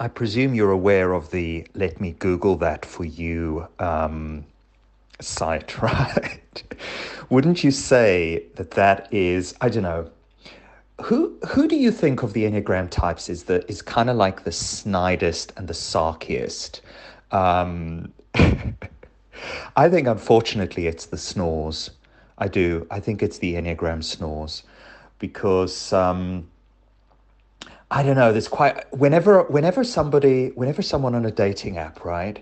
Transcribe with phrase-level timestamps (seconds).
[0.00, 4.46] I presume you're aware of the "Let me Google that for you" um,
[5.20, 6.40] site, right?
[7.28, 9.54] Wouldn't you say that that is?
[9.60, 10.10] I don't know.
[11.02, 14.44] Who who do you think of the Enneagram types is the is kind of like
[14.44, 16.80] the snidest and the sarkiest?
[17.30, 18.12] Um,
[19.76, 21.90] I think, unfortunately, it's the snores.
[22.38, 22.86] I do.
[22.90, 24.62] I think it's the Enneagram snores
[25.18, 26.48] because um,
[27.90, 28.32] I don't know.
[28.32, 32.40] There's quite whenever whenever somebody whenever someone on a dating app, right?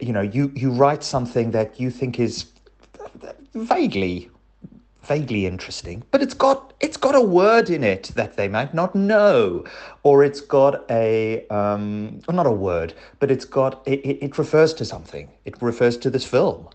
[0.00, 2.46] You know, you you write something that you think is
[3.54, 4.30] vaguely
[5.02, 8.94] vaguely interesting, but it's got it's got a word in it that they might not
[8.94, 9.64] know,
[10.04, 14.72] or it's got a um, not a word, but it's got it, it, it refers
[14.74, 15.28] to something.
[15.44, 16.68] It refers to this film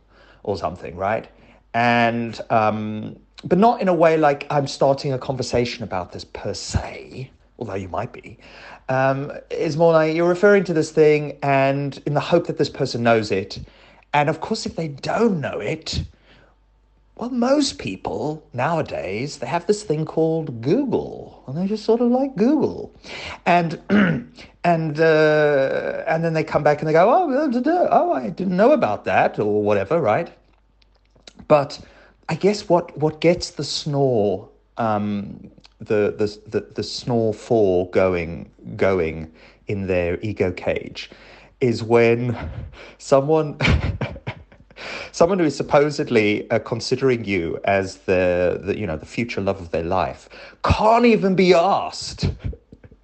[0.43, 1.27] or something, right?
[1.73, 6.53] And um, but not in a way like I'm starting a conversation about this per
[6.53, 8.37] se, although you might be.
[8.89, 12.69] Um, it's more like you're referring to this thing, and in the hope that this
[12.69, 13.59] person knows it.
[14.13, 16.03] And of course, if they don't know it,
[17.17, 22.11] well, most people nowadays they have this thing called Google, and they just sort of
[22.11, 22.93] like Google,
[23.45, 23.81] and
[24.63, 28.71] and uh, and then they come back and they go, oh, oh, I didn't know
[28.71, 30.31] about that or whatever, right?
[31.47, 31.79] But
[32.29, 38.49] I guess what what gets the snore, um, the, the the the snore for going
[38.75, 39.31] going
[39.67, 41.09] in their ego cage,
[41.61, 42.37] is when
[42.97, 43.57] someone.
[45.11, 49.59] someone who is supposedly uh, considering you as the, the, you know, the future love
[49.59, 50.29] of their life
[50.63, 52.29] can't even be asked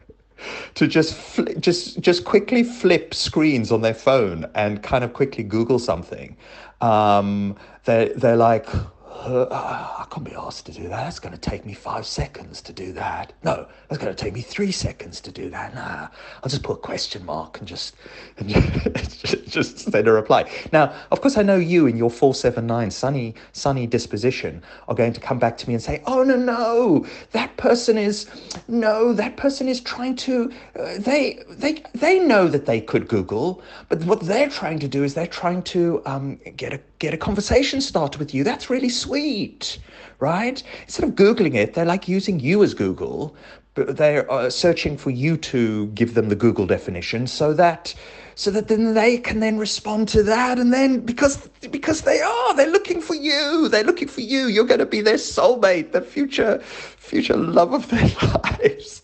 [0.76, 5.44] to just fl- just just quickly flip screens on their phone and kind of quickly
[5.44, 6.36] Google something.
[6.82, 8.68] Um, they they're like,
[9.14, 11.04] uh, I can't be asked to do that.
[11.04, 13.34] That's going to take me five seconds to do that.
[13.44, 15.74] No, that's going to take me three seconds to do that.
[15.76, 16.08] Nah,
[16.44, 17.96] I'll just put a question mark and just
[18.38, 18.50] and
[19.10, 20.50] just, just send a reply.
[20.72, 24.96] Now, of course, I know you in your four seven nine sunny sunny disposition are
[24.96, 28.28] going to come back to me and say, "Oh no, no, that person is
[28.68, 30.52] no, that person is trying to.
[30.78, 35.04] Uh, they they they know that they could Google, but what they're trying to do
[35.04, 38.46] is they're trying to um, get a get a conversation started with you.
[38.46, 39.78] That's really sweet,
[40.20, 40.64] right?
[40.84, 43.36] Instead of Googling it, they're like using you as Google,
[43.74, 47.94] but they're uh, searching for you to give them the Google definition so that
[48.36, 52.56] so that then they can then respond to that and then because because they are
[52.56, 56.02] they're looking for you they're looking for you you're going to be their soulmate the
[56.02, 58.10] future future love of their
[58.44, 59.04] lives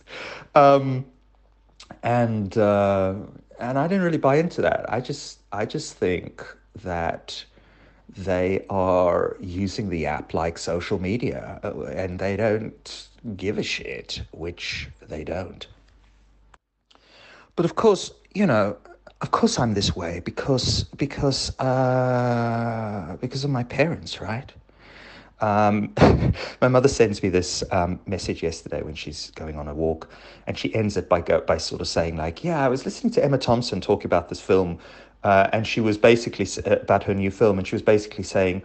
[0.55, 1.05] um,
[2.01, 3.13] and uh,
[3.59, 6.43] and I didn't really buy into that I just I just think
[6.83, 7.45] that
[8.17, 14.21] they are using the app like social media uh, and they don't give a shit,
[14.31, 15.67] which they don't.
[17.55, 18.77] But of course, you know,
[19.21, 24.51] of course I'm this way because because uh, because of my parents, right?
[25.41, 25.93] Um,
[26.61, 30.09] my mother sends me this um, message yesterday when she's going on a walk,
[30.47, 33.13] and she ends it by go, by sort of saying like, "Yeah, I was listening
[33.13, 34.79] to Emma Thompson talk about this film
[35.23, 38.63] uh, and she was basically uh, about her new film, and she was basically saying,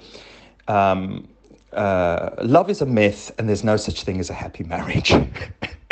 [0.68, 1.28] um,
[1.72, 5.08] uh, "Love is a myth, and there's no such thing as a happy marriage."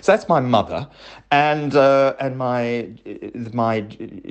[0.00, 0.88] so that's my mother,
[1.30, 2.88] and uh, and my
[3.52, 3.80] my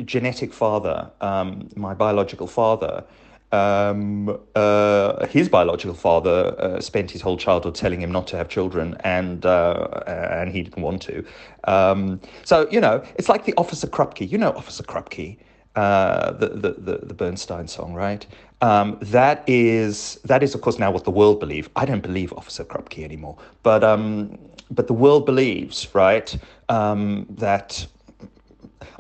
[0.06, 3.04] genetic father, um, my biological father
[3.52, 8.50] um, uh, his biological father uh, spent his whole childhood telling him not to have
[8.50, 11.26] children, and uh, and he didn't want to.
[11.64, 14.30] Um, so you know, it's like the Officer Krupke.
[14.30, 15.38] You know, Officer Krupke,
[15.76, 18.26] uh, the, the the the Bernstein song, right?
[18.62, 21.70] Um, that is that is of course now what the world believe.
[21.76, 24.38] I don't believe Officer Krupke anymore, but um,
[24.72, 26.38] but the world believes, right,
[26.70, 27.88] um, that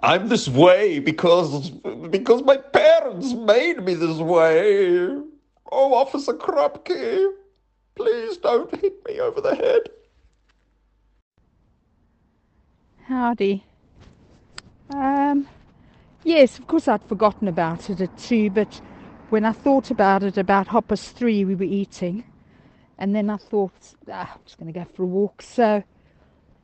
[0.02, 5.08] I'm this way because because my parents made me this way.
[5.72, 7.32] Oh, Officer Krupke,
[7.96, 9.82] please don't hit me over the head.
[13.04, 13.64] Howdy.
[14.90, 15.48] Um,
[16.24, 18.82] yes, of course I'd forgotten about it at two, but
[19.30, 22.24] when I thought about it about hoppers three, we were eating,
[22.98, 23.74] and then I thought,
[24.12, 25.42] ah, I'm just going to go for a walk.
[25.42, 25.84] So,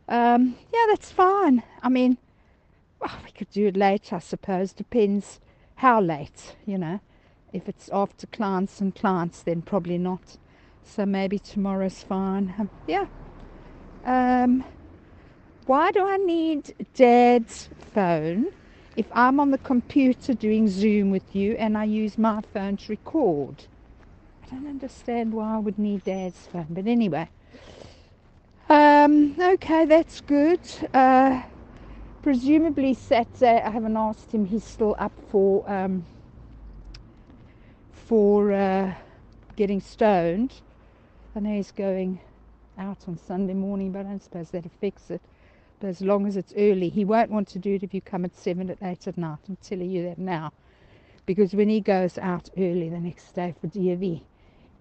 [0.10, 1.62] um, yeah, that's fine.
[1.84, 2.18] I mean,
[3.00, 4.74] well, we could do it late, I suppose.
[4.74, 5.40] Depends
[5.76, 7.00] how late, you know.
[7.54, 10.38] If it's after clients and clients, then probably not.
[10.84, 12.54] So maybe tomorrow's fine.
[12.60, 13.08] Um, yeah.
[14.06, 14.64] Um,
[15.66, 18.48] why do I need dad's phone
[18.96, 22.92] if I'm on the computer doing Zoom with you and I use my phone to
[22.92, 23.66] record?
[24.44, 27.30] I don't understand why I would need dad's phone, but anyway.
[28.70, 30.60] Um, okay, that's good.
[30.94, 31.42] Uh,
[32.26, 33.62] presumably Saturday.
[33.62, 34.48] I haven't asked him.
[34.48, 36.04] He's still up for um,
[38.08, 38.96] for uh,
[39.56, 40.52] getting stoned.
[41.36, 42.20] I know he's going
[42.80, 45.22] out on Sunday morning, but I don't suppose that affects it.
[45.80, 48.26] But as long as it's early, he won't want to do it if you come
[48.26, 49.38] at seven at eight at night.
[49.48, 50.52] I'm telling you that now,
[51.28, 54.24] because when he goes out early the next day for DV,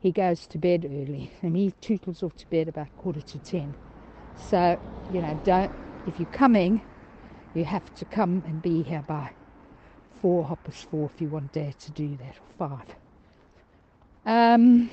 [0.01, 3.75] he goes to bed early, and he tootles off to bed about quarter to ten.
[4.49, 4.81] So
[5.13, 5.71] you know, don't
[6.07, 6.81] if you're coming,
[7.55, 9.31] you have to come and be here by
[10.21, 12.97] four, hoppers four if you want dare to do that, or five.
[14.27, 14.91] Um,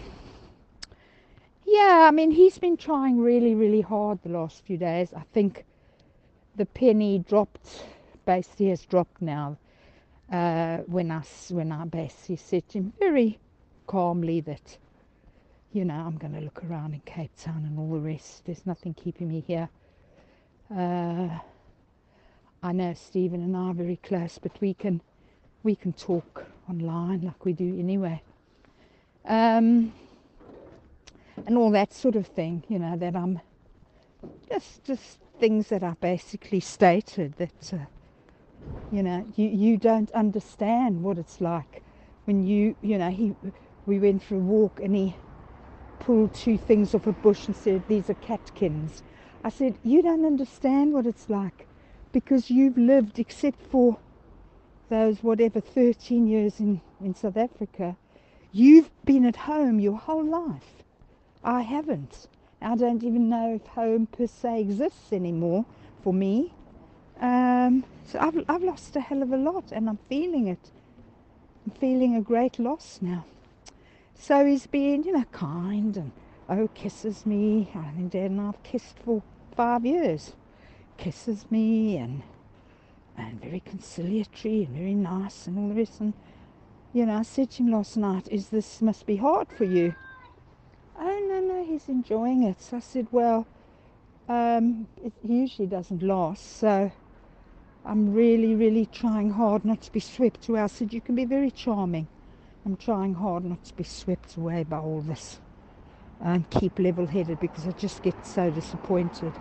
[1.65, 5.13] yeah, I mean, he's been trying really, really hard the last few days.
[5.15, 5.65] I think
[6.55, 7.85] the penny dropped,
[8.25, 9.57] basically has dropped now.
[10.31, 13.37] Uh, when I when I basically said to him very
[13.87, 14.77] calmly that,
[15.73, 18.45] you know, I'm going to look around in Cape Town and all the rest.
[18.45, 19.67] There's nothing keeping me here.
[20.73, 21.39] Uh,
[22.63, 25.01] I know Stephen and I are very close, but we can
[25.63, 28.21] we can talk online like we do anyway.
[29.25, 29.93] Um,
[31.45, 33.41] and all that sort of thing, you know, that I'm
[34.51, 37.85] just just things that I basically stated that uh,
[38.91, 41.83] you know you you don't understand what it's like
[42.25, 43.35] when you you know he
[43.85, 45.17] we went for a walk and he
[45.99, 49.03] pulled two things off a bush and said these are catkins.
[49.43, 51.67] I said you don't understand what it's like
[52.11, 53.97] because you've lived except for
[54.89, 57.95] those whatever 13 years in in South Africa
[58.51, 60.83] you've been at home your whole life
[61.43, 62.27] I haven't
[62.61, 65.65] I don't even know if home per se exists anymore
[66.03, 66.53] for me.
[67.19, 70.69] Um, so I've, I've lost a hell of a lot and I'm feeling it.
[71.65, 73.25] I'm feeling a great loss now.
[74.13, 76.11] So he's been, you know, kind and
[76.49, 77.71] oh, kisses me.
[77.73, 79.23] I think Dad and I've kissed for
[79.55, 80.33] five years.
[80.97, 82.21] Kisses me and
[83.17, 85.99] and very conciliatory and very nice and all the rest.
[85.99, 86.13] And
[86.93, 89.93] you know, I said to him last night, "Is this must be hard for you?"
[91.01, 93.45] oh no no he's enjoying it so i said well
[94.29, 96.91] um, it usually doesn't last so
[97.85, 101.25] i'm really really trying hard not to be swept away i said you can be
[101.25, 102.07] very charming
[102.65, 105.39] i'm trying hard not to be swept away by all this
[106.23, 109.33] and keep level headed because i just get so disappointed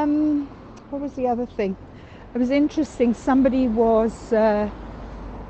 [0.00, 0.46] um,
[0.90, 1.76] what was the other thing
[2.34, 4.68] it was interesting somebody was uh,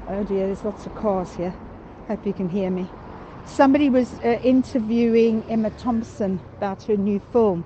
[0.09, 1.55] oh dear there's lots of cars here
[2.09, 2.89] hope you can hear me
[3.51, 7.65] somebody was uh, interviewing Emma Thompson about her new film,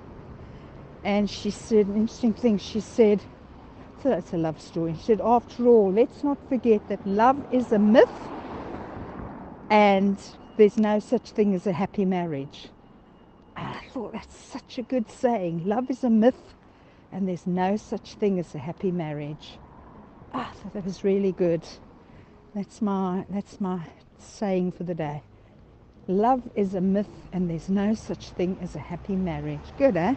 [1.04, 2.58] and she said an interesting thing.
[2.58, 3.20] She said,
[4.02, 4.94] so that's a love story.
[4.98, 8.08] She said, after all, let's not forget that love is a myth
[9.70, 10.18] and
[10.56, 12.68] there's no such thing as a happy marriage.
[13.56, 15.66] And I thought that's such a good saying.
[15.66, 16.54] Love is a myth
[17.14, 19.56] and there's no such thing as a happy marriage.
[20.34, 21.62] Ah, thought that was really good.
[22.54, 23.80] That's my that's my
[24.18, 25.22] saying for the day.
[26.08, 29.60] Love is a myth and there's no such thing as a happy marriage.
[29.78, 30.14] Good, eh?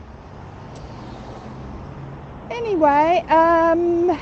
[2.49, 4.19] Anyway, um,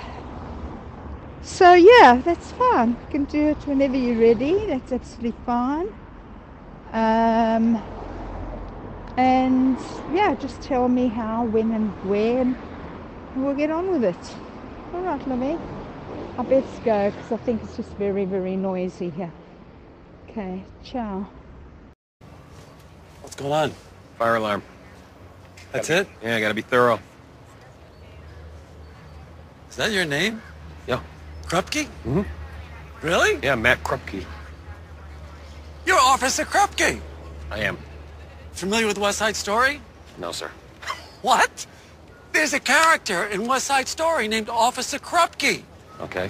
[1.42, 2.90] so yeah, that's fine.
[2.90, 4.66] You can do it whenever you're ready.
[4.68, 5.88] That's absolutely fine.
[6.92, 7.82] Um,
[9.18, 9.78] and
[10.14, 12.56] yeah, just tell me how, when, and where, and
[13.36, 14.36] we'll get on with it.
[14.94, 15.58] All right, Lovey.
[16.38, 19.32] I best go because I think it's just very, very noisy here.
[20.30, 21.28] Okay, ciao.
[23.22, 23.72] What's going on?
[24.20, 24.62] Fire alarm.
[25.72, 26.20] That's Gotta it?
[26.22, 27.00] be- Yeah, gotta be thorough.
[29.70, 30.42] Is that your name?
[30.88, 31.02] Yeah.
[31.48, 31.88] Krupke?
[32.06, 32.26] Mhm.
[33.02, 33.40] Really?
[33.44, 34.24] Yeah, Matt Krupke.
[35.86, 37.00] You're Officer Krupke.
[37.52, 37.78] I am.
[38.56, 39.82] Familiar with West Side Story?
[40.18, 40.50] No, sir.
[41.22, 41.66] What?
[42.32, 45.64] There's a character in West Side Story named Officer Krupke.
[46.00, 46.30] Okay.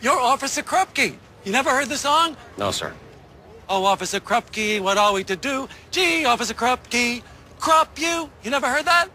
[0.00, 1.14] You're Officer Krupke.
[1.44, 2.36] You never heard the song?
[2.58, 2.92] No, sir.
[3.68, 5.68] Oh, Officer Krupke, what are we to do?
[5.90, 7.22] Gee, Officer Krupke,
[7.60, 8.28] crop you.
[8.42, 9.08] You never heard that?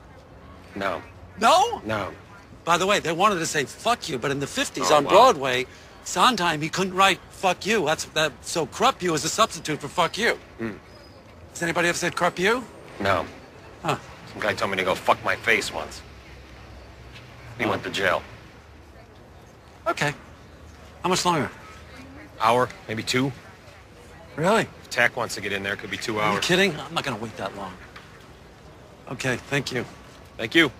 [0.76, 1.02] No.
[1.40, 1.82] No?
[1.86, 2.12] No.
[2.64, 5.04] By the way, they wanted to say fuck you, but in the 50s Oh, on
[5.06, 5.10] wow.
[5.12, 5.66] Broadway,
[6.06, 7.86] Sondheim, he couldn't write fuck you.
[7.86, 8.32] That's that.
[8.42, 10.36] So crup you is a substitute for fuck you.
[10.58, 10.72] Hmm.
[11.56, 12.66] Has anybody ever said crap you?
[13.00, 13.26] No.
[13.82, 13.96] Huh.
[14.34, 16.02] Some guy told me to go fuck my face once.
[17.58, 18.22] He went to jail.
[19.88, 20.14] Okay.
[21.02, 21.50] How much longer?
[22.42, 23.32] Hour, maybe two.
[24.36, 24.64] Really?
[24.64, 26.46] If Tack wants to get in there, could be two Are you hours.
[26.46, 26.78] kidding?
[26.78, 27.72] I'm not gonna wait that long.
[29.12, 29.86] Okay, thank you.
[30.36, 30.74] Thank you.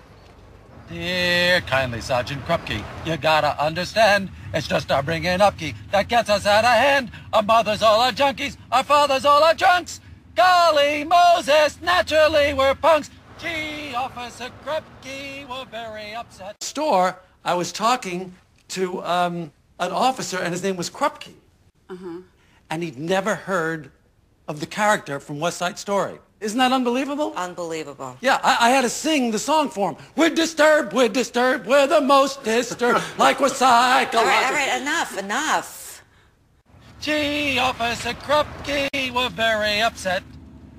[0.90, 6.28] Dear kindly Sergeant Krupke, you gotta understand, it's just our bringing up key that gets
[6.28, 7.10] us out of hand.
[7.32, 10.00] Our mothers all are junkies, our fathers all are drunks.
[10.36, 13.10] Golly Moses, naturally we're punks.
[13.38, 16.62] Gee, Officer Krupke were very upset.
[16.62, 18.34] Store, I was talking
[18.68, 19.50] to um,
[19.80, 21.32] an officer, and his name was Krupke.
[21.88, 22.18] Uh-huh.
[22.68, 23.90] And he'd never heard
[24.46, 26.18] of the character from West Side Story.
[26.40, 27.32] Isn't that unbelievable?
[27.34, 28.18] Unbelievable.
[28.20, 29.96] Yeah, I, I had to sing the song for him.
[30.16, 34.20] We're disturbed, we're disturbed, we're the most disturbed, like we're psychological.
[34.20, 35.85] All right, all right, enough, enough.
[37.00, 40.22] Gee, Officer Krupke, we're very upset.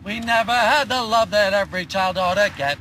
[0.04, 2.78] We never had the love that every child ought to get.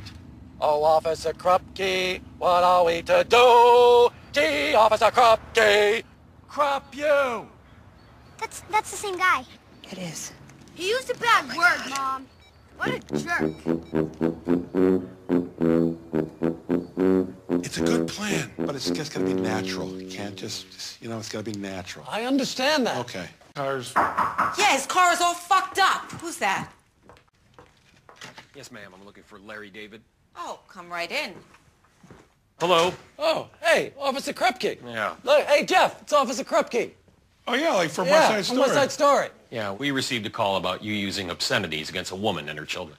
[0.59, 4.09] Oh, Officer Krupke, what are we to do?
[4.33, 6.03] Gee, Officer Krupke,
[6.47, 7.47] Krupp you!
[8.39, 9.45] That's that's the same guy.
[9.91, 10.31] It is.
[10.73, 12.27] He used a bad oh word, Mom.
[12.77, 13.53] What a jerk.
[17.63, 19.99] It's a good plan, but it's just gotta be natural.
[19.99, 22.05] You can't just, just you know, it's gotta be natural.
[22.09, 22.97] I understand that.
[22.97, 23.27] Okay.
[23.55, 23.93] Cars.
[23.95, 26.11] Yeah, his car is all fucked up.
[26.21, 26.71] Who's that?
[28.55, 28.91] Yes, ma'am.
[28.93, 30.01] I'm looking for Larry David.
[30.35, 31.33] Oh, come right in.
[32.59, 32.93] Hello.
[33.19, 34.77] Oh, hey, Officer Krupke.
[34.85, 35.15] Yeah.
[35.47, 36.91] Hey, Jeff, it's Officer Krupke.
[37.47, 38.59] Oh yeah, like from yeah, West Side from Story.
[38.61, 39.27] West Side Story.
[39.49, 42.97] Yeah, we received a call about you using obscenities against a woman and her children.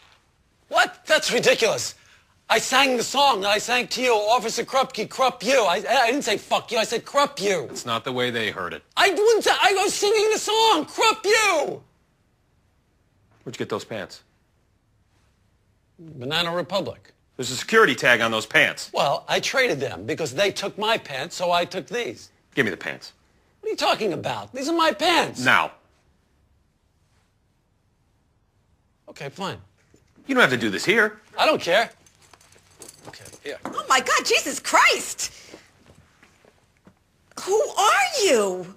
[0.68, 1.04] What?
[1.06, 1.94] That's ridiculous.
[2.50, 3.44] I sang the song.
[3.44, 5.60] I sang to you, Officer Krupke, Krupp you.
[5.64, 6.78] I, I didn't say fuck you.
[6.78, 7.64] I said Krupp you.
[7.70, 8.82] It's not the way they heard it.
[8.96, 11.82] I wouldn't say, I was singing the song, Krupp you.
[13.42, 14.22] Where'd you get those pants?
[15.98, 17.12] Banana Republic.
[17.36, 18.90] There's a security tag on those pants.
[18.94, 22.30] Well, I traded them because they took my pants, so I took these.
[22.54, 23.12] Give me the pants.
[23.60, 24.54] What are you talking about?
[24.54, 25.44] These are my pants.
[25.44, 25.72] Now.
[29.08, 29.58] Okay, fine.
[30.26, 31.20] You don't have to do this here.
[31.38, 31.90] I don't care.
[33.08, 33.58] Okay, here.
[33.64, 35.32] Oh my God, Jesus Christ!
[37.40, 38.74] Who are you?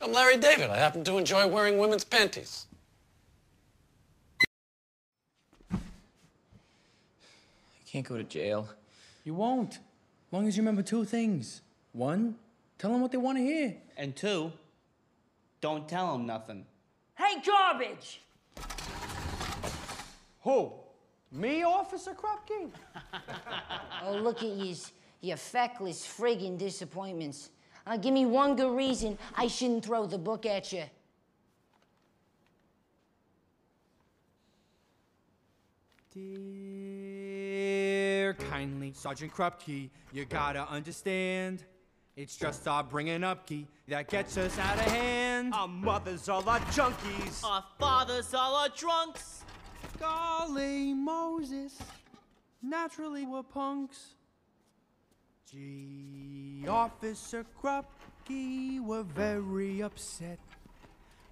[0.00, 0.70] I'm Larry David.
[0.70, 2.66] I happen to enjoy wearing women's panties.
[5.70, 5.78] You
[7.86, 8.68] can't go to jail.
[9.22, 9.74] You won't.
[9.74, 11.60] As long as you remember two things.
[11.92, 12.34] One,
[12.78, 13.76] tell them what they want to hear.
[13.96, 14.52] And two,
[15.60, 16.66] don't tell them nothing.
[17.16, 18.20] Hey, garbage!
[20.44, 20.72] Who?
[21.32, 22.70] Me, Officer Krupke?
[24.06, 27.48] Oh, look at yous, you feckless friggin' disappointments.
[27.86, 30.82] Uh, give me one good reason I shouldn't throw the book at you.
[36.12, 41.64] Dear kindly Sergeant Krupke, you gotta understand.
[42.16, 45.54] It's just our bringing up key that gets us out of hand.
[45.54, 47.42] Our mothers all are junkies.
[47.42, 49.44] Our fathers all are drunks.
[49.98, 51.78] Golly Moses,
[52.62, 54.14] naturally we're punks.
[55.50, 60.38] Gee, Officer Krupke, we're very upset.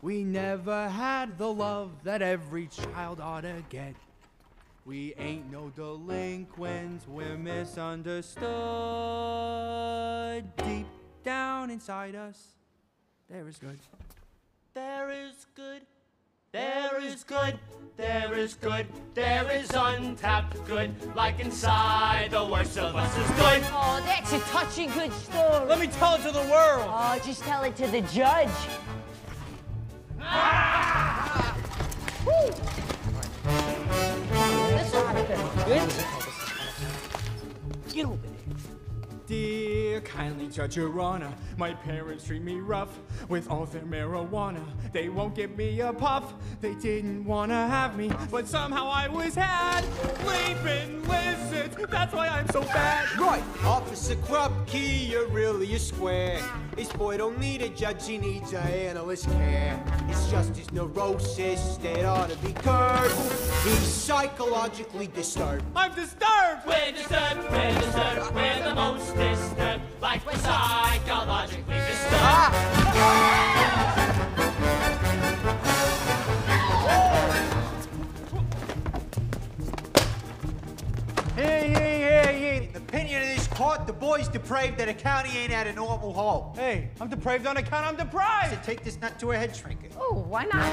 [0.01, 3.95] We never had the love that every child ought to get.
[4.85, 8.43] We ain't no delinquents, we're misunderstood.
[10.57, 10.87] Deep
[11.23, 12.57] down inside us,
[13.31, 13.79] there is good.
[14.75, 15.83] There is good.
[16.53, 17.59] There is good.
[17.97, 18.87] There is good.
[19.15, 20.95] There is untapped good.
[21.17, 23.63] Like inside the worst of us is good.
[23.73, 25.67] Oh, that's a touching good story.
[25.67, 26.91] Let me tell it to the world.
[26.91, 28.51] Oh, just tell it to the judge.
[40.53, 44.63] Kindly Judge Your Honor, my parents treat me rough with all their marijuana.
[44.93, 46.35] They won't give me a puff.
[46.61, 49.83] They didn't wanna have me, but somehow I was had.
[50.21, 53.19] Sleeping lizards, that's why I'm so bad.
[53.19, 56.41] Right, Officer Krupke, you're really a square.
[56.77, 59.83] This boy don't need a judge, he needs a analyst care.
[60.09, 63.15] It's just his neurosis that ought to be curbed.
[63.65, 65.65] He's psychologically disturbed.
[65.75, 66.67] I'm disturbed!
[66.67, 67.51] We're disturbed.
[67.51, 68.35] We're disturbed.
[68.35, 69.92] We're the most disturbed.
[70.03, 72.17] Like we're psychologically disturbed.
[72.25, 72.51] Ah!
[81.37, 82.67] Hey, hey, hey, hey.
[82.67, 85.73] In the opinion of this court, the boy's depraved that a county ain't at a
[85.73, 86.53] normal home.
[86.57, 88.55] Hey, I'm depraved on account I'm deprived.
[88.55, 89.93] So take this nut to a head shrinker.
[89.97, 90.67] Oh, why not?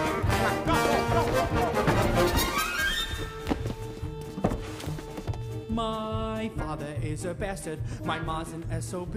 [5.79, 7.79] My father is a bastard.
[8.03, 9.15] My mom's an SOB.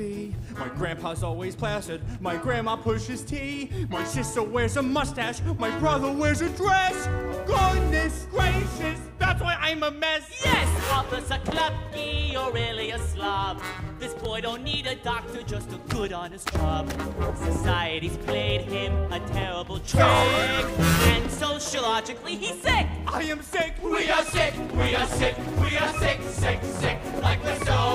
[0.56, 2.00] My grandpa's always plastered.
[2.20, 3.68] My grandma pushes tea.
[3.90, 5.40] My sister wears a mustache.
[5.58, 7.08] My brother wears a dress.
[7.48, 9.00] Goodness gracious,
[9.32, 10.28] that's why I'm a mess.
[10.44, 13.62] Yes, Officer Krupke, you're really a slob.
[13.98, 16.92] This boy don't need a doctor, just a good honest job.
[17.38, 22.86] Society's played him a terrible trick, and sociologically he's sick.
[23.06, 23.74] I am sick.
[23.82, 27.91] We are sick, we are sick, we are sick, sick, sick, like we're sociologically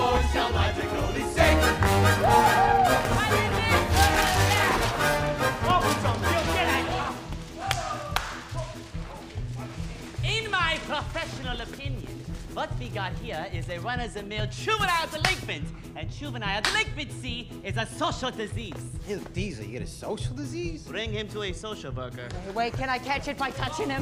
[13.38, 15.66] here is a run-of-the-mill juvenile delinquent,
[15.96, 18.74] and juvenile delinquency is a social disease.
[19.08, 20.84] Ew, Diesel, you get a social disease?
[20.84, 22.28] Bring him to a social worker.
[22.54, 24.02] Wait, can I catch it by touching him?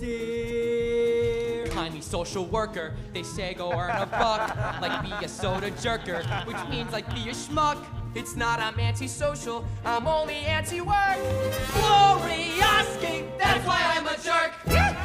[0.00, 6.24] Dear tiny social worker, they say go earn a buck, like be a soda jerker,
[6.46, 7.78] which means like be a schmuck.
[8.14, 11.18] It's not I'm antisocial, I'm only anti-work.
[11.74, 14.52] Glory asking, that's why I'm a jerk.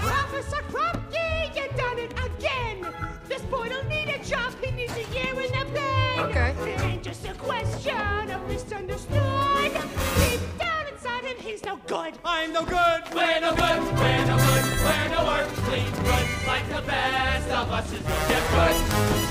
[0.04, 2.86] Officer Krupke, you done it again!
[3.28, 6.20] This boy don't need a job, he needs a year in the pen!
[6.20, 6.54] Okay.
[6.72, 9.74] It ain't just a question of misunderstood.
[10.20, 12.13] Deep down inside him, he's no good.
[12.24, 13.01] I'm no good.
[13.12, 17.72] We're no good, we're no good, we're no work, clean good, like the best of
[17.72, 19.28] us is no different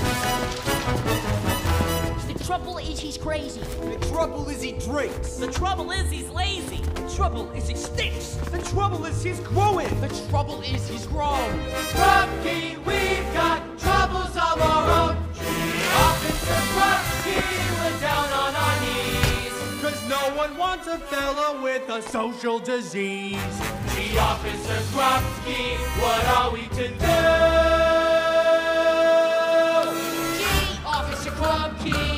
[2.99, 3.61] thinks he's crazy.
[3.61, 5.35] The trouble is he drinks.
[5.37, 6.81] The trouble is he's lazy.
[6.95, 8.35] The trouble is he stinks.
[8.51, 9.89] The trouble is he's growing.
[10.01, 11.49] The trouble is he's grown.
[11.97, 15.17] Rocky, we've got troubles of our own.
[16.07, 17.39] Officer Rocky,
[17.79, 19.53] we're down on our knees.
[19.81, 23.59] Cause no one wants a fella with a social disease.
[23.95, 27.05] The Officer Grofsky, what are we to do?
[30.85, 32.08] Officer Grofsky.